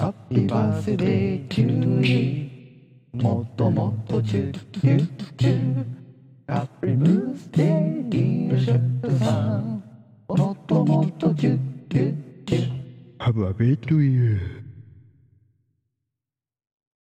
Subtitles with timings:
[0.00, 5.84] ハッピーバースデートゥーもっともっとチューチューチュー
[6.48, 9.84] ハッピーバースデーディーシャットさん
[10.26, 11.58] もっともっとチュー
[11.90, 12.80] チューチュー
[13.18, 14.00] Have a bit to